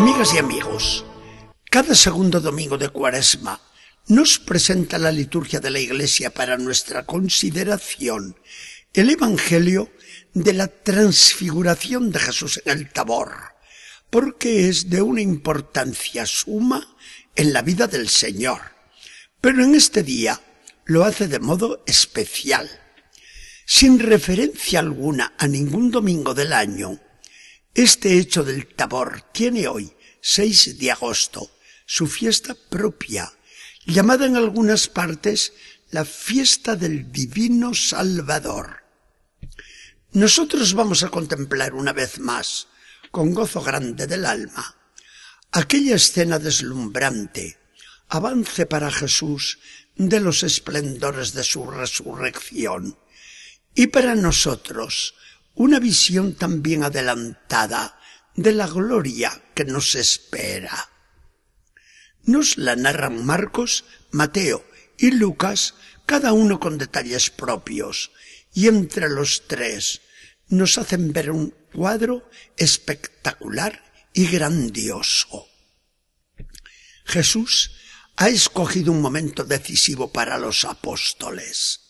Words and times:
Amigas 0.00 0.32
y 0.32 0.38
amigos, 0.38 1.04
cada 1.70 1.94
segundo 1.94 2.40
domingo 2.40 2.78
de 2.78 2.88
Cuaresma 2.88 3.60
nos 4.08 4.38
presenta 4.38 4.96
la 4.96 5.12
liturgia 5.12 5.60
de 5.60 5.68
la 5.68 5.78
Iglesia 5.78 6.30
para 6.32 6.56
nuestra 6.56 7.04
consideración 7.04 8.34
el 8.94 9.10
Evangelio 9.10 9.92
de 10.32 10.54
la 10.54 10.68
transfiguración 10.68 12.12
de 12.12 12.18
Jesús 12.18 12.62
en 12.64 12.78
el 12.78 12.90
Tabor, 12.90 13.30
porque 14.08 14.70
es 14.70 14.88
de 14.88 15.02
una 15.02 15.20
importancia 15.20 16.24
suma 16.24 16.96
en 17.36 17.52
la 17.52 17.60
vida 17.60 17.86
del 17.86 18.08
Señor. 18.08 18.62
Pero 19.42 19.62
en 19.62 19.74
este 19.74 20.02
día 20.02 20.40
lo 20.86 21.04
hace 21.04 21.28
de 21.28 21.40
modo 21.40 21.84
especial, 21.86 22.70
sin 23.66 23.98
referencia 23.98 24.78
alguna 24.78 25.34
a 25.36 25.46
ningún 25.46 25.90
domingo 25.90 26.32
del 26.32 26.54
año. 26.54 26.98
Este 27.74 28.18
hecho 28.18 28.42
del 28.42 28.66
Tabor 28.66 29.22
tiene 29.32 29.68
hoy, 29.68 29.92
6 30.20 30.78
de 30.78 30.90
agosto, 30.90 31.52
su 31.86 32.08
fiesta 32.08 32.56
propia, 32.68 33.32
llamada 33.86 34.26
en 34.26 34.36
algunas 34.36 34.88
partes 34.88 35.52
la 35.92 36.04
fiesta 36.04 36.74
del 36.74 37.12
Divino 37.12 37.72
Salvador. 37.72 38.82
Nosotros 40.12 40.74
vamos 40.74 41.04
a 41.04 41.10
contemplar 41.10 41.74
una 41.74 41.92
vez 41.92 42.18
más, 42.18 42.66
con 43.12 43.32
gozo 43.32 43.62
grande 43.62 44.08
del 44.08 44.26
alma, 44.26 44.76
aquella 45.52 45.94
escena 45.94 46.40
deslumbrante, 46.40 47.56
avance 48.08 48.66
para 48.66 48.90
Jesús 48.90 49.60
de 49.94 50.18
los 50.18 50.42
esplendores 50.42 51.34
de 51.34 51.44
su 51.44 51.70
resurrección, 51.70 52.98
y 53.76 53.86
para 53.86 54.16
nosotros 54.16 55.14
una 55.60 55.78
visión 55.78 56.36
también 56.36 56.84
adelantada 56.84 58.00
de 58.34 58.52
la 58.52 58.66
gloria 58.66 59.42
que 59.54 59.66
nos 59.66 59.94
espera. 59.94 60.88
Nos 62.22 62.56
la 62.56 62.76
narran 62.76 63.26
Marcos, 63.26 63.84
Mateo 64.10 64.64
y 64.96 65.10
Lucas, 65.10 65.74
cada 66.06 66.32
uno 66.32 66.58
con 66.60 66.78
detalles 66.78 67.28
propios, 67.28 68.10
y 68.54 68.68
entre 68.68 69.10
los 69.10 69.48
tres 69.48 70.00
nos 70.48 70.78
hacen 70.78 71.12
ver 71.12 71.30
un 71.30 71.50
cuadro 71.74 72.30
espectacular 72.56 73.84
y 74.14 74.28
grandioso. 74.28 75.46
Jesús 77.04 77.72
ha 78.16 78.30
escogido 78.30 78.92
un 78.92 79.02
momento 79.02 79.44
decisivo 79.44 80.10
para 80.10 80.38
los 80.38 80.64
apóstoles 80.64 81.80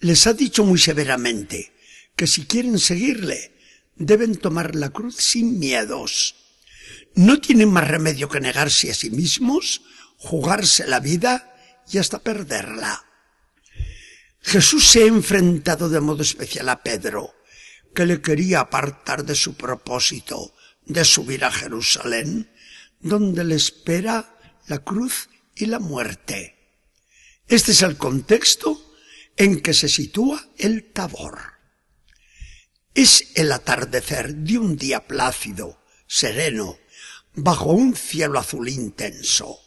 les 0.00 0.26
ha 0.26 0.34
dicho 0.34 0.64
muy 0.64 0.78
severamente 0.78 1.72
que 2.16 2.26
si 2.26 2.46
quieren 2.46 2.78
seguirle, 2.78 3.52
deben 3.94 4.36
tomar 4.36 4.74
la 4.74 4.90
cruz 4.90 5.16
sin 5.16 5.58
miedos. 5.58 6.34
No 7.14 7.40
tienen 7.40 7.70
más 7.70 7.86
remedio 7.86 8.28
que 8.28 8.40
negarse 8.40 8.90
a 8.90 8.94
sí 8.94 9.10
mismos, 9.10 9.82
jugarse 10.16 10.86
la 10.86 11.00
vida 11.00 11.54
y 11.90 11.98
hasta 11.98 12.18
perderla. 12.18 13.04
Jesús 14.40 14.88
se 14.88 15.02
ha 15.02 15.06
enfrentado 15.06 15.88
de 15.88 16.00
modo 16.00 16.22
especial 16.22 16.68
a 16.68 16.82
Pedro, 16.82 17.34
que 17.94 18.06
le 18.06 18.20
quería 18.20 18.60
apartar 18.60 19.24
de 19.24 19.34
su 19.34 19.54
propósito 19.54 20.54
de 20.84 21.04
subir 21.04 21.44
a 21.44 21.50
Jerusalén, 21.50 22.50
donde 23.00 23.44
le 23.44 23.56
espera 23.56 24.38
la 24.68 24.78
cruz 24.78 25.28
y 25.54 25.66
la 25.66 25.80
muerte. 25.80 26.54
Este 27.48 27.72
es 27.72 27.82
el 27.82 27.96
contexto 27.96 28.94
en 29.36 29.60
que 29.60 29.74
se 29.74 29.88
sitúa 29.88 30.48
el 30.58 30.92
Tabor. 30.92 31.55
Es 32.96 33.32
el 33.34 33.52
atardecer 33.52 34.34
de 34.36 34.56
un 34.56 34.78
día 34.78 35.06
plácido, 35.06 35.78
sereno, 36.06 36.78
bajo 37.34 37.72
un 37.72 37.94
cielo 37.94 38.38
azul 38.38 38.70
intenso. 38.70 39.58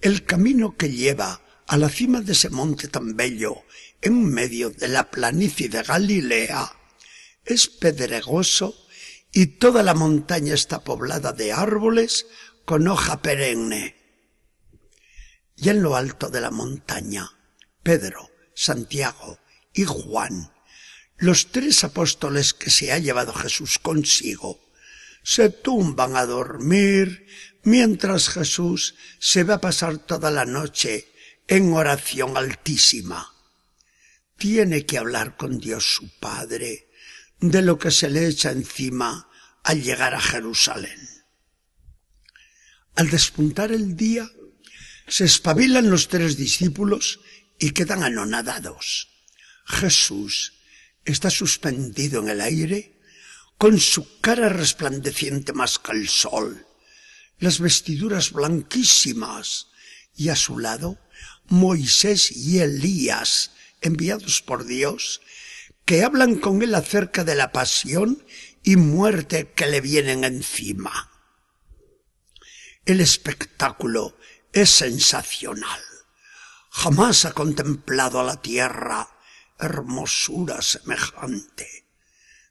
El 0.00 0.24
camino 0.24 0.76
que 0.76 0.92
lleva 0.92 1.40
a 1.66 1.76
la 1.76 1.88
cima 1.88 2.20
de 2.20 2.34
ese 2.34 2.48
monte 2.50 2.86
tan 2.86 3.16
bello, 3.16 3.64
en 4.00 4.24
medio 4.24 4.70
de 4.70 4.86
la 4.86 5.10
planicie 5.10 5.68
de 5.68 5.82
Galilea, 5.82 6.72
es 7.44 7.66
pedregoso 7.66 8.76
y 9.32 9.46
toda 9.58 9.82
la 9.82 9.94
montaña 9.94 10.54
está 10.54 10.84
poblada 10.84 11.32
de 11.32 11.52
árboles 11.52 12.26
con 12.64 12.86
hoja 12.86 13.22
perenne. 13.22 13.96
Y 15.56 15.70
en 15.70 15.82
lo 15.82 15.96
alto 15.96 16.28
de 16.28 16.42
la 16.42 16.52
montaña, 16.52 17.28
Pedro, 17.82 18.30
Santiago 18.54 19.40
y 19.74 19.82
Juan, 19.82 20.52
los 21.18 21.50
tres 21.50 21.84
apóstoles 21.84 22.52
que 22.54 22.70
se 22.70 22.92
ha 22.92 22.98
llevado 22.98 23.32
Jesús 23.32 23.78
consigo, 23.78 24.60
se 25.22 25.50
tumban 25.50 26.16
a 26.16 26.26
dormir 26.26 27.26
mientras 27.64 28.28
Jesús 28.28 28.94
se 29.18 29.42
va 29.44 29.54
a 29.54 29.60
pasar 29.60 29.98
toda 29.98 30.30
la 30.30 30.44
noche 30.44 31.08
en 31.48 31.72
oración 31.72 32.36
altísima. 32.36 33.32
Tiene 34.36 34.84
que 34.84 34.98
hablar 34.98 35.36
con 35.36 35.58
Dios 35.58 35.84
su 35.84 36.08
Padre 36.18 36.90
de 37.40 37.62
lo 37.62 37.78
que 37.78 37.90
se 37.90 38.08
le 38.08 38.28
echa 38.28 38.52
encima 38.52 39.28
al 39.64 39.82
llegar 39.82 40.14
a 40.14 40.20
Jerusalén. 40.20 41.00
Al 42.94 43.10
despuntar 43.10 43.72
el 43.72 43.96
día, 43.96 44.30
se 45.08 45.24
espabilan 45.24 45.90
los 45.90 46.08
tres 46.08 46.36
discípulos 46.36 47.20
y 47.58 47.70
quedan 47.70 48.02
anonadados. 48.02 49.08
Jesús 49.64 50.55
está 51.06 51.30
suspendido 51.30 52.20
en 52.20 52.28
el 52.28 52.40
aire 52.40 53.00
con 53.56 53.78
su 53.80 54.20
cara 54.20 54.50
resplandeciente 54.50 55.52
más 55.54 55.78
que 55.78 55.92
el 55.92 56.08
sol, 56.08 56.66
las 57.38 57.60
vestiduras 57.60 58.32
blanquísimas 58.32 59.68
y 60.14 60.28
a 60.28 60.36
su 60.36 60.58
lado 60.58 60.98
Moisés 61.48 62.32
y 62.32 62.58
Elías, 62.58 63.52
enviados 63.80 64.42
por 64.42 64.66
Dios, 64.66 65.22
que 65.84 66.02
hablan 66.02 66.36
con 66.36 66.62
él 66.62 66.74
acerca 66.74 67.24
de 67.24 67.36
la 67.36 67.52
pasión 67.52 68.26
y 68.62 68.76
muerte 68.76 69.52
que 69.54 69.66
le 69.66 69.80
vienen 69.80 70.24
encima. 70.24 71.12
El 72.84 73.00
espectáculo 73.00 74.18
es 74.52 74.70
sensacional. 74.70 75.80
Jamás 76.70 77.24
ha 77.24 77.32
contemplado 77.32 78.20
a 78.20 78.24
la 78.24 78.42
tierra 78.42 79.15
hermosura 79.58 80.62
semejante. 80.62 81.86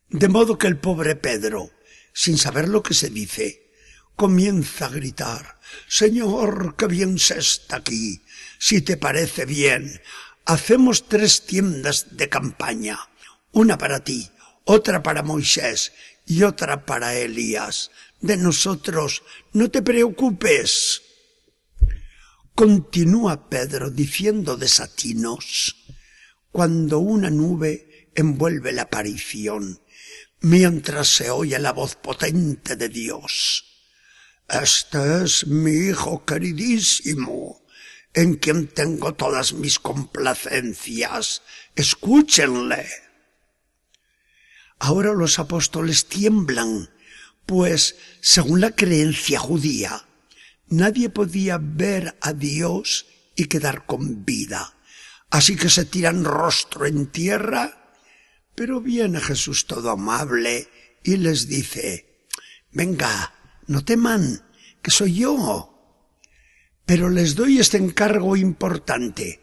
De 0.09 0.27
modo 0.27 0.57
que 0.57 0.67
el 0.67 0.77
pobre 0.77 1.15
Pedro, 1.15 1.71
sin 2.13 2.37
saber 2.37 2.69
lo 2.69 2.83
que 2.83 2.93
se 2.93 3.09
dice, 3.09 3.71
comienza 4.15 4.85
a 4.85 4.89
gritar, 4.89 5.59
Señor, 5.87 6.75
qué 6.77 6.87
bien 6.87 7.19
se 7.19 7.39
está 7.39 7.77
aquí. 7.77 8.21
Si 8.59 8.81
te 8.81 8.97
parece 8.97 9.45
bien, 9.45 10.01
hacemos 10.45 11.07
tres 11.07 11.45
tiendas 11.45 12.15
de 12.15 12.29
campaña, 12.29 12.99
una 13.51 13.77
para 13.77 14.03
ti, 14.03 14.29
otra 14.63 15.03
para 15.03 15.23
Moisés 15.23 15.91
y 16.25 16.43
otra 16.43 16.85
para 16.85 17.15
Elías. 17.15 17.91
De 18.21 18.37
nosotros 18.37 19.23
no 19.53 19.69
te 19.69 19.81
preocupes. 19.81 21.01
Continúa 22.53 23.49
Pedro 23.49 23.89
diciendo 23.89 24.55
desatinos 24.55 25.84
cuando 26.55 26.99
una 26.99 27.29
nube 27.29 28.09
envuelve 28.15 28.71
la 28.71 28.83
aparición, 28.83 29.81
mientras 30.39 31.09
se 31.09 31.29
oye 31.29 31.59
la 31.59 31.73
voz 31.73 31.97
potente 31.97 32.77
de 32.77 32.87
Dios. 32.87 33.65
Este 34.47 35.25
es 35.25 35.47
mi 35.47 35.89
Hijo 35.89 36.23
queridísimo, 36.23 37.61
en 38.13 38.35
quien 38.35 38.69
tengo 38.69 39.15
todas 39.15 39.51
mis 39.51 39.79
complacencias. 39.79 41.41
Escúchenle. 41.75 42.87
Ahora 44.79 45.11
los 45.11 45.39
apóstoles 45.39 46.05
tiemblan, 46.05 46.89
pues, 47.45 47.97
según 48.21 48.61
la 48.61 48.71
creencia 48.71 49.39
judía, 49.39 50.05
Nadie 50.67 51.09
podía 51.09 51.59
ver 51.61 52.17
a 52.21 52.31
Dios 52.31 53.07
y 53.35 53.45
quedar 53.45 53.85
con 53.85 54.23
vida. 54.23 54.74
Así 55.29 55.55
que 55.55 55.69
se 55.69 55.85
tiran 55.85 56.23
rostro 56.23 56.85
en 56.85 57.07
tierra, 57.07 57.93
pero 58.55 58.79
viene 58.79 59.19
Jesús 59.19 59.65
todo 59.65 59.89
amable 59.91 60.69
y 61.03 61.17
les 61.17 61.47
dice, 61.47 62.27
venga, 62.71 63.33
no 63.67 63.83
teman, 63.83 64.43
que 64.81 64.91
soy 64.91 65.15
yo. 65.15 65.71
Pero 66.85 67.09
les 67.09 67.35
doy 67.35 67.59
este 67.59 67.77
encargo 67.77 68.37
importante. 68.37 69.41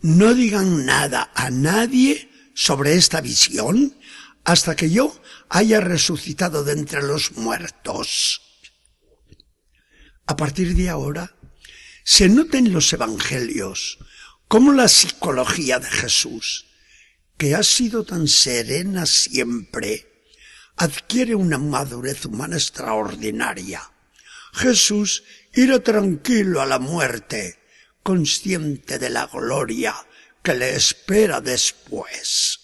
No 0.00 0.34
digan 0.34 0.86
nada 0.86 1.30
a 1.34 1.50
nadie 1.50 2.30
sobre 2.54 2.94
esta 2.94 3.20
visión 3.20 3.96
hasta 4.44 4.76
que 4.76 4.90
yo 4.90 5.20
haya 5.48 5.80
resucitado 5.80 6.64
de 6.64 6.72
entre 6.72 7.02
los 7.02 7.32
muertos. 7.32 8.42
A 10.26 10.36
partir 10.36 10.74
de 10.74 10.88
ahora, 10.88 11.34
se 12.04 12.28
nota 12.28 12.58
en 12.58 12.72
los 12.72 12.92
evangelios 12.92 13.98
como 14.54 14.72
la 14.72 14.86
psicología 14.86 15.80
de 15.80 15.90
Jesús, 15.90 16.66
que 17.36 17.56
ha 17.56 17.64
sido 17.64 18.04
tan 18.04 18.28
serena 18.28 19.04
siempre, 19.04 20.30
adquiere 20.76 21.34
una 21.34 21.58
madurez 21.58 22.24
humana 22.24 22.54
extraordinaria. 22.54 23.90
Jesús 24.52 25.24
irá 25.54 25.80
tranquilo 25.82 26.62
a 26.62 26.66
la 26.66 26.78
muerte, 26.78 27.58
consciente 28.04 29.00
de 29.00 29.10
la 29.10 29.26
gloria 29.26 29.92
que 30.40 30.54
le 30.54 30.76
espera 30.76 31.40
después. 31.40 32.60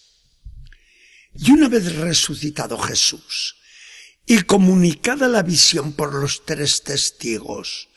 Y 1.33 1.51
una 1.51 1.67
vez 1.67 1.93
resucitado 1.97 2.77
Jesús 2.77 3.57
y 4.25 4.43
comunicada 4.43 5.27
la 5.27 5.43
visión 5.43 5.91
por 5.91 6.13
los 6.13 6.45
tres 6.45 6.83
testigos, 6.83 7.89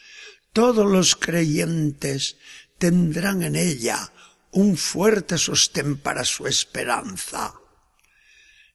todos 0.52 0.90
los 0.90 1.14
creyentes 1.14 2.38
tendrán 2.78 3.42
en 3.42 3.56
ella 3.56 4.12
un 4.50 4.76
fuerte 4.76 5.38
sostén 5.38 5.98
para 5.98 6.24
su 6.24 6.46
esperanza. 6.46 7.54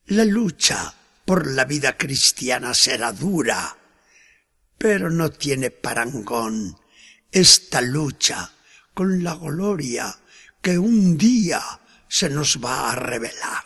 La 0.07 0.25
lucha 0.25 0.94
por 1.25 1.48
la 1.48 1.66
vida 1.66 1.98
cristiana 1.98 2.74
será 2.74 3.12
dura, 3.12 3.78
pero 4.78 5.10
no 5.10 5.30
tiene 5.30 5.72
parangón 5.72 6.78
esta 7.31 7.81
lucha 7.81 8.51
con 8.94 9.24
la 9.24 9.36
gloria 9.36 10.19
que 10.62 10.78
un 10.78 11.18
día 11.18 11.62
se 12.07 12.30
nos 12.30 12.57
va 12.63 12.92
a 12.92 12.95
revelar. 12.95 13.66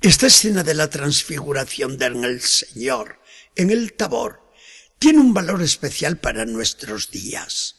Esta 0.00 0.26
escena 0.28 0.62
de 0.62 0.74
la 0.74 0.88
transfiguración 0.88 1.98
del 1.98 2.40
Señor 2.40 3.20
en 3.54 3.70
el 3.70 3.92
Tabor 3.94 4.52
tiene 4.98 5.18
un 5.18 5.34
valor 5.34 5.62
especial 5.62 6.18
para 6.18 6.46
nuestros 6.46 7.10
días. 7.10 7.76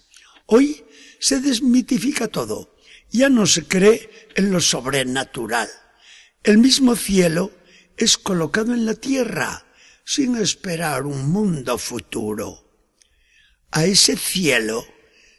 Hoy 0.47 0.85
se 1.19 1.41
desmitifica 1.41 2.29
todo, 2.29 2.75
ya 3.11 3.29
no 3.29 3.45
se 3.45 3.67
cree 3.67 4.29
en 4.35 4.51
lo 4.51 4.61
sobrenatural. 4.61 5.69
El 6.41 6.57
mismo 6.57 6.95
cielo 6.95 7.51
es 7.97 8.17
colocado 8.17 8.73
en 8.73 8.85
la 8.85 8.93
tierra 8.93 9.65
sin 10.05 10.37
esperar 10.37 11.05
un 11.05 11.29
mundo 11.29 11.77
futuro. 11.77 12.63
A 13.71 13.83
ese 13.85 14.15
cielo 14.15 14.87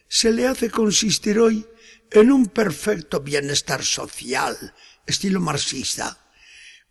se 0.08 0.31
le 0.31 0.46
hace 0.46 0.70
consistir 0.70 1.38
hoy 1.38 1.66
en 2.10 2.31
un 2.31 2.46
perfecto 2.46 3.20
bienestar 3.20 3.82
social, 3.82 4.75
estilo 5.06 5.40
marxista, 5.40 6.19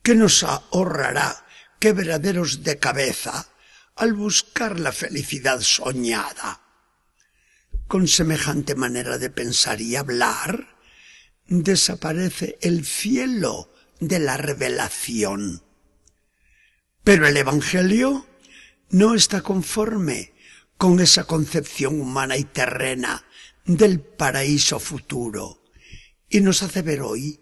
que 0.01 0.15
nos 0.15 0.41
ahorrará 0.43 1.45
quebraderos 1.79 2.63
de 2.63 2.79
cabeza 2.79 3.47
al 3.95 4.13
buscar 4.13 4.79
la 4.79 4.91
felicidad 4.91 5.61
soñada. 5.61 6.66
Con 7.87 8.07
semejante 8.07 8.75
manera 8.75 9.17
de 9.17 9.29
pensar 9.29 9.81
y 9.81 9.95
hablar, 9.95 10.77
desaparece 11.47 12.57
el 12.61 12.85
cielo 12.85 13.71
de 13.99 14.19
la 14.19 14.37
revelación. 14.37 15.63
Pero 17.03 17.27
el 17.27 17.37
Evangelio 17.37 18.27
no 18.89 19.15
está 19.15 19.41
conforme 19.41 20.33
con 20.77 20.99
esa 20.99 21.23
concepción 21.23 21.99
humana 21.99 22.37
y 22.37 22.43
terrena 22.43 23.25
del 23.65 23.99
paraíso 23.99 24.79
futuro 24.79 25.63
y 26.29 26.41
nos 26.41 26.63
hace 26.63 26.81
ver 26.81 27.01
hoy 27.01 27.41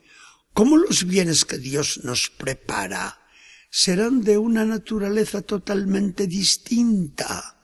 cómo 0.54 0.78
los 0.78 1.06
bienes 1.06 1.46
que 1.46 1.58
Dios 1.58 2.02
nos 2.04 2.30
prepara 2.30 3.20
serán 3.70 4.22
de 4.22 4.38
una 4.38 4.64
naturaleza 4.64 5.42
totalmente 5.42 6.28
distinta, 6.28 7.55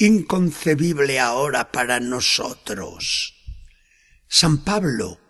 inconcebible 0.00 1.20
ahora 1.20 1.70
para 1.72 2.00
nosotros. 2.00 3.34
San 4.28 4.64
Pablo, 4.64 5.20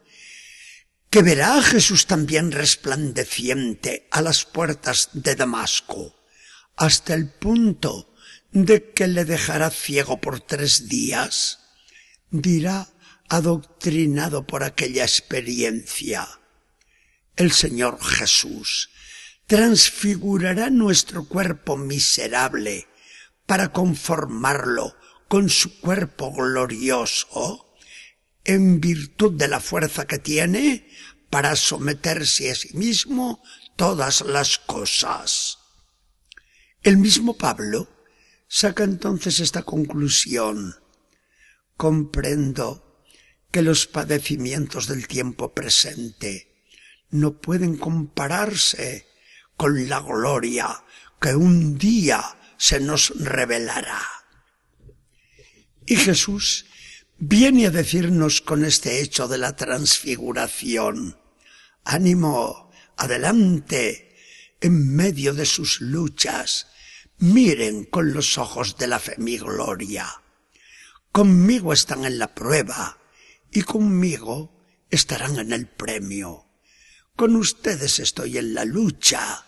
que 1.10 1.22
verá 1.22 1.56
a 1.56 1.62
Jesús 1.62 2.06
también 2.06 2.52
resplandeciente 2.52 4.06
a 4.12 4.22
las 4.22 4.44
puertas 4.44 5.10
de 5.12 5.34
Damasco, 5.34 6.14
hasta 6.76 7.14
el 7.14 7.28
punto 7.28 8.14
de 8.52 8.92
que 8.92 9.08
le 9.08 9.24
dejará 9.24 9.70
ciego 9.70 10.20
por 10.20 10.40
tres 10.40 10.88
días, 10.88 11.58
dirá 12.30 12.88
adoctrinado 13.28 14.46
por 14.46 14.62
aquella 14.62 15.02
experiencia. 15.02 16.28
El 17.34 17.50
Señor 17.50 17.98
Jesús 18.02 18.90
transfigurará 19.46 20.70
nuestro 20.70 21.26
cuerpo 21.26 21.76
miserable 21.76 22.86
para 23.50 23.72
conformarlo 23.72 24.94
con 25.26 25.48
su 25.48 25.80
cuerpo 25.80 26.32
glorioso 26.32 27.74
en 28.44 28.80
virtud 28.80 29.32
de 29.32 29.48
la 29.48 29.58
fuerza 29.58 30.06
que 30.06 30.20
tiene 30.20 30.86
para 31.30 31.56
someterse 31.56 32.52
a 32.52 32.54
sí 32.54 32.68
mismo 32.74 33.42
todas 33.74 34.20
las 34.20 34.58
cosas. 34.58 35.58
El 36.84 36.98
mismo 36.98 37.36
Pablo 37.36 37.88
saca 38.46 38.84
entonces 38.84 39.40
esta 39.40 39.64
conclusión. 39.64 40.76
Comprendo 41.76 43.02
que 43.50 43.62
los 43.62 43.88
padecimientos 43.88 44.86
del 44.86 45.08
tiempo 45.08 45.52
presente 45.54 46.54
no 47.10 47.40
pueden 47.40 47.78
compararse 47.78 49.08
con 49.56 49.88
la 49.88 49.98
gloria 49.98 50.84
que 51.20 51.34
un 51.34 51.76
día 51.78 52.36
se 52.60 52.78
nos 52.78 53.08
revelará. 53.18 54.02
Y 55.86 55.96
Jesús 55.96 56.66
viene 57.16 57.66
a 57.66 57.70
decirnos 57.70 58.42
con 58.42 58.66
este 58.66 59.00
hecho 59.00 59.28
de 59.28 59.38
la 59.38 59.56
transfiguración, 59.56 61.18
ánimo, 61.84 62.70
adelante, 62.98 64.14
en 64.60 64.94
medio 64.94 65.32
de 65.32 65.46
sus 65.46 65.80
luchas, 65.80 66.66
miren 67.16 67.84
con 67.84 68.12
los 68.12 68.36
ojos 68.36 68.76
de 68.76 68.88
la 68.88 68.98
fe 68.98 69.14
mi 69.16 69.38
gloria. 69.38 70.22
Conmigo 71.12 71.72
están 71.72 72.04
en 72.04 72.18
la 72.18 72.34
prueba 72.34 72.98
y 73.50 73.62
conmigo 73.62 74.62
estarán 74.90 75.38
en 75.38 75.54
el 75.54 75.66
premio. 75.66 76.44
Con 77.16 77.36
ustedes 77.36 78.00
estoy 78.00 78.36
en 78.36 78.52
la 78.52 78.66
lucha 78.66 79.46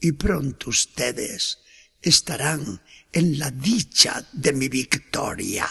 y 0.00 0.12
pronto 0.12 0.70
ustedes 0.70 1.58
estarán 2.08 2.80
en 3.12 3.38
la 3.38 3.50
dicha 3.50 4.24
de 4.32 4.52
mi 4.52 4.68
victoria. 4.68 5.68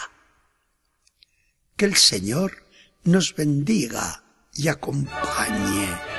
Que 1.76 1.86
el 1.86 1.96
Señor 1.96 2.66
nos 3.04 3.34
bendiga 3.34 4.22
y 4.54 4.68
acompañe. 4.68 6.15